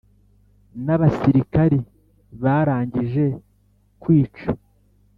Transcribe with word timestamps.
n 0.85 0.87
‘abasirikari 0.95 1.79
barangije 2.43 3.25
kwica, 4.01 4.49